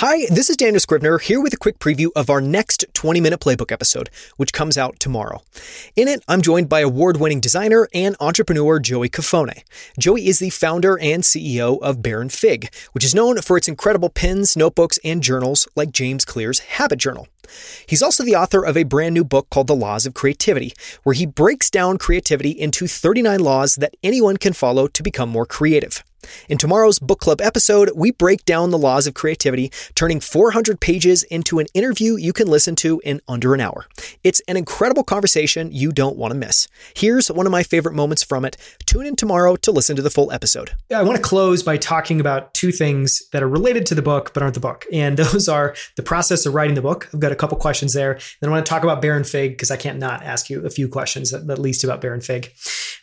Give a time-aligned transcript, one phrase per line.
[0.00, 3.38] Hi, this is Daniel Scrivner here with a quick preview of our next 20 minute
[3.38, 5.42] playbook episode, which comes out tomorrow.
[5.94, 9.62] In it, I'm joined by award winning designer and entrepreneur Joey Cofone.
[9.98, 14.08] Joey is the founder and CEO of Baron Fig, which is known for its incredible
[14.08, 17.28] pens, notebooks, and journals like James Clear's Habit Journal.
[17.86, 20.72] He's also the author of a brand new book called The Laws of Creativity,
[21.02, 25.44] where he breaks down creativity into 39 laws that anyone can follow to become more
[25.44, 26.02] creative.
[26.48, 31.22] In tomorrow's book club episode, we break down the laws of creativity, turning 400 pages
[31.24, 33.86] into an interview you can listen to in under an hour.
[34.24, 36.68] It's an incredible conversation you don't want to miss.
[36.94, 38.56] Here's one of my favorite moments from it.
[38.86, 40.72] Tune in tomorrow to listen to the full episode.
[40.94, 44.32] I want to close by talking about two things that are related to the book
[44.34, 44.86] but aren't the book.
[44.92, 47.08] And those are the process of writing the book.
[47.12, 48.18] I've got a couple questions there.
[48.40, 50.70] Then I want to talk about Baron Fig because I can't not ask you a
[50.70, 52.52] few questions at least about Baron Fig.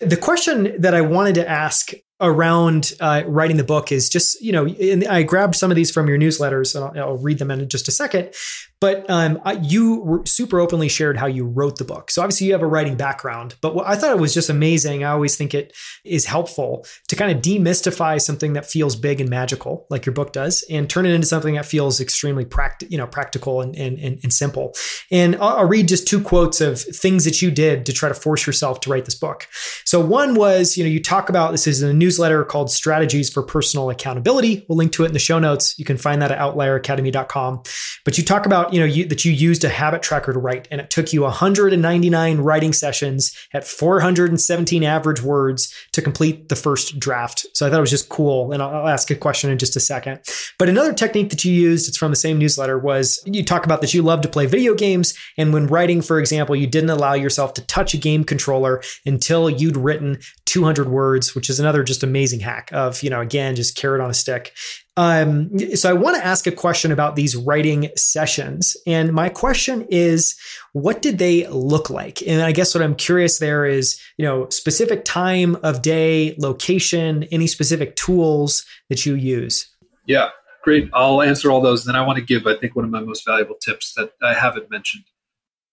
[0.00, 4.52] The question that I wanted to ask around uh, writing the book is just you
[4.52, 4.66] know
[5.10, 7.88] i grabbed some of these from your newsletters and I'll, I'll read them in just
[7.88, 8.32] a second
[8.80, 12.10] but um, you super openly shared how you wrote the book.
[12.10, 15.02] So obviously you have a writing background, but I thought it was just amazing.
[15.02, 19.30] I always think it is helpful to kind of demystify something that feels big and
[19.30, 22.98] magical, like your book does, and turn it into something that feels extremely practical, you
[22.98, 24.74] know, practical and, and, and, and simple.
[25.10, 28.14] And I'll, I'll read just two quotes of things that you did to try to
[28.14, 29.48] force yourself to write this book.
[29.84, 33.42] So one was, you know, you talk about this is a newsletter called Strategies for
[33.42, 34.64] Personal Accountability.
[34.68, 35.76] We'll link to it in the show notes.
[35.76, 37.62] You can find that at outlieracademy.com.
[38.04, 40.68] But you talk about you know, you, that you used a habit tracker to write,
[40.70, 47.00] and it took you 199 writing sessions at 417 average words to complete the first
[47.00, 47.44] draft.
[47.54, 49.74] So I thought it was just cool, and I'll, I'll ask a question in just
[49.74, 50.20] a second.
[50.60, 53.80] But another technique that you used, it's from the same newsletter, was you talk about
[53.80, 57.14] that you love to play video games, and when writing, for example, you didn't allow
[57.14, 61.95] yourself to touch a game controller until you'd written 200 words, which is another just
[62.02, 64.52] amazing hack of, you know, again, just carrot on a stick.
[64.96, 68.76] Um, so I want to ask a question about these writing sessions.
[68.86, 70.36] And my question is,
[70.72, 72.22] what did they look like?
[72.26, 77.24] And I guess what I'm curious there is, you know, specific time of day, location,
[77.24, 79.68] any specific tools that you use.
[80.06, 80.30] Yeah,
[80.62, 80.88] great.
[80.94, 81.84] I'll answer all those.
[81.84, 84.32] Then I want to give, I think, one of my most valuable tips that I
[84.34, 85.04] haven't mentioned.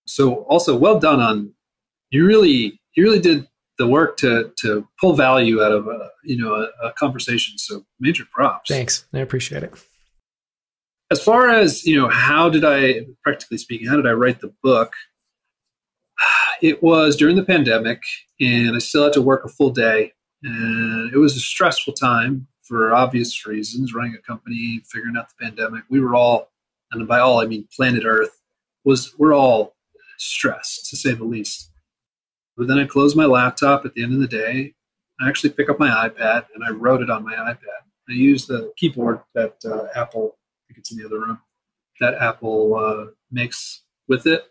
[0.05, 1.53] So also well done on
[2.09, 3.47] you really you really did
[3.83, 7.57] the work to to pull value out of a you know a, a conversation.
[7.57, 8.69] So major props.
[8.69, 9.73] Thanks, I appreciate it.
[11.11, 14.53] As far as you know, how did I, practically speaking, how did I write the
[14.63, 14.93] book?
[16.61, 18.01] It was during the pandemic,
[18.39, 20.13] and I still had to work a full day,
[20.43, 23.93] and it was a stressful time for obvious reasons.
[23.93, 26.53] Running a company, figuring out the pandemic, we were all,
[26.93, 28.39] and by all I mean planet Earth,
[28.85, 29.75] was we're all
[30.17, 31.72] stressed to say the least.
[32.55, 34.73] But then I close my laptop at the end of the day.
[35.19, 37.83] I actually pick up my iPad and I wrote it on my iPad.
[38.09, 41.39] I use the keyboard that uh, Apple, I think it's in the other room,
[41.99, 44.43] that Apple uh, makes with it.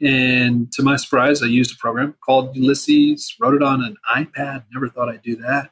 [0.00, 4.64] And to my surprise, I used a program called Ulysses, wrote it on an iPad.
[4.72, 5.70] Never thought I'd do that.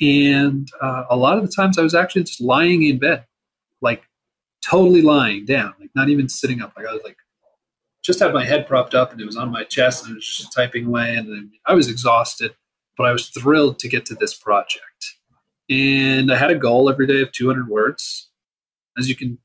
[0.00, 3.26] And uh, a lot of the times I was actually just lying in bed,
[3.80, 4.02] like
[4.68, 6.72] totally lying down, like not even sitting up.
[6.76, 7.16] Like I was like
[8.04, 10.26] just had my head propped up and it was on my chest and I was
[10.26, 12.54] just typing away and I was exhausted,
[12.96, 14.82] but I was thrilled to get to this project.
[15.70, 18.30] And I had a goal every day of 200 words.
[18.98, 19.38] As you can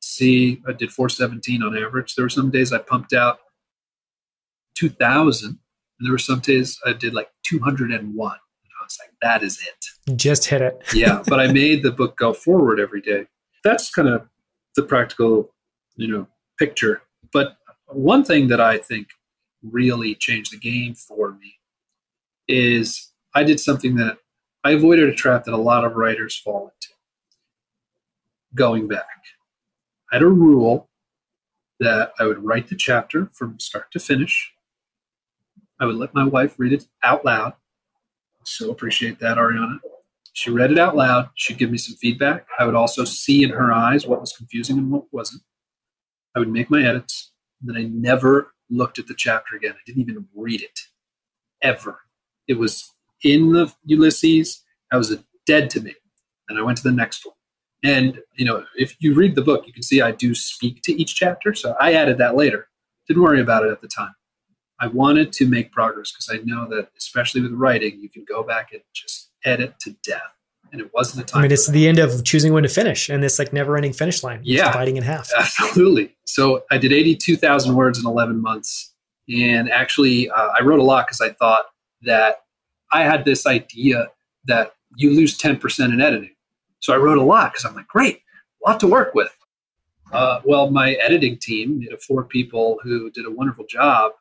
[0.00, 2.14] see, I did 417 on average.
[2.14, 3.38] There were some days I pumped out
[4.76, 5.58] 2,000, and
[6.00, 7.98] there were some days I did like 201.
[7.98, 10.16] And I was like, that is it.
[10.16, 10.80] Just hit it.
[10.94, 13.26] yeah, but I made the book go forward every day.
[13.64, 14.28] That's kind of
[14.76, 15.52] the practical,
[15.96, 16.28] you know,
[16.58, 17.02] picture.
[17.32, 17.57] But
[17.88, 19.08] one thing that I think
[19.62, 21.54] really changed the game for me
[22.46, 24.18] is I did something that
[24.64, 26.94] I avoided a trap that a lot of writers fall into.
[28.54, 29.06] Going back,
[30.10, 30.88] I had a rule
[31.80, 34.52] that I would write the chapter from start to finish.
[35.80, 37.54] I would let my wife read it out loud.
[38.44, 39.78] So appreciate that, Ariana.
[40.32, 41.30] She read it out loud.
[41.34, 42.46] She'd give me some feedback.
[42.58, 45.42] I would also see in her eyes what was confusing and what wasn't.
[46.34, 47.32] I would make my edits.
[47.60, 49.72] Then I never looked at the chapter again.
[49.72, 50.80] I didn't even read it
[51.62, 52.00] ever.
[52.46, 54.62] It was in the Ulysses.
[54.92, 55.16] I was
[55.46, 55.94] dead to me.
[56.48, 57.34] And I went to the next one.
[57.84, 60.92] And, you know, if you read the book, you can see I do speak to
[60.92, 61.54] each chapter.
[61.54, 62.68] So I added that later.
[63.06, 64.14] Didn't worry about it at the time.
[64.80, 68.42] I wanted to make progress because I know that, especially with writing, you can go
[68.42, 70.37] back and just edit to death
[70.72, 71.40] and it wasn't the time.
[71.40, 74.22] I mean, it's the end of choosing when to finish, and this like never-ending finish
[74.22, 74.40] line.
[74.42, 75.30] Yeah, dividing in half.
[75.38, 76.16] Absolutely.
[76.24, 78.92] So I did eighty-two thousand words in eleven months,
[79.28, 81.64] and actually, uh, I wrote a lot because I thought
[82.02, 82.42] that
[82.92, 84.08] I had this idea
[84.46, 86.34] that you lose ten percent in editing.
[86.80, 88.22] So I wrote a lot because I'm like, great,
[88.64, 89.34] a lot to work with.
[90.12, 94.12] Uh, well, my editing team, you know, four people who did a wonderful job,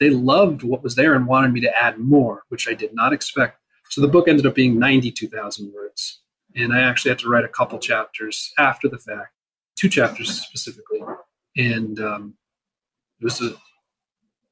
[0.00, 3.12] they loved what was there and wanted me to add more, which I did not
[3.12, 3.60] expect.
[3.90, 6.20] So the book ended up being 92,000 words.
[6.54, 9.32] And I actually had to write a couple chapters after the fact,
[9.76, 11.00] two chapters specifically.
[11.56, 12.34] And um,
[13.20, 13.54] it was an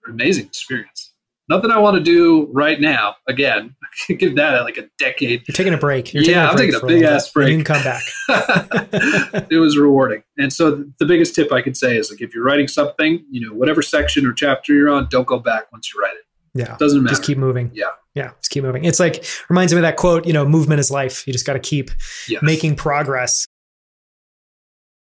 [0.06, 1.12] amazing experience.
[1.46, 3.16] Nothing I want to do right now.
[3.28, 3.76] Again,
[4.08, 5.46] give that like a decade.
[5.46, 6.14] You're taking a break.
[6.14, 7.50] You're yeah, taking I'm taking a big ass break.
[7.50, 8.02] You can come back.
[9.50, 10.22] it was rewarding.
[10.38, 13.46] And so the biggest tip I could say is like if you're writing something, you
[13.46, 16.24] know, whatever section or chapter you're on, don't go back once you write it.
[16.54, 16.76] Yeah.
[16.78, 17.14] Doesn't matter.
[17.16, 17.70] Just keep moving.
[17.74, 17.86] Yeah.
[18.14, 18.30] Yeah.
[18.40, 18.84] Just keep moving.
[18.84, 21.26] It's like reminds me of that quote, you know, movement is life.
[21.26, 21.90] You just got to keep
[22.28, 22.42] Yes.
[22.42, 23.46] making progress